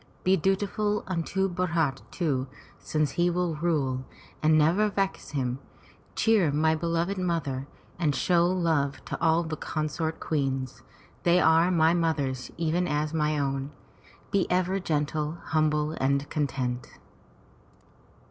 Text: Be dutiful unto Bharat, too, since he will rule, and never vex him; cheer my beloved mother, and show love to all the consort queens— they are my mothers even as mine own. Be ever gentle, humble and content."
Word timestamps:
Be 0.23 0.35
dutiful 0.35 1.03
unto 1.05 1.47
Bharat, 1.47 2.01
too, 2.09 2.47
since 2.79 3.11
he 3.11 3.29
will 3.29 3.53
rule, 3.57 4.03
and 4.41 4.57
never 4.57 4.89
vex 4.89 5.29
him; 5.29 5.59
cheer 6.15 6.51
my 6.51 6.73
beloved 6.73 7.19
mother, 7.19 7.67
and 7.99 8.15
show 8.15 8.47
love 8.47 9.05
to 9.05 9.21
all 9.21 9.43
the 9.43 9.55
consort 9.57 10.19
queens— 10.19 10.81
they 11.21 11.39
are 11.39 11.69
my 11.69 11.93
mothers 11.93 12.49
even 12.57 12.87
as 12.87 13.13
mine 13.13 13.39
own. 13.39 13.71
Be 14.31 14.49
ever 14.49 14.79
gentle, 14.79 15.37
humble 15.43 15.91
and 15.91 16.27
content." 16.31 16.97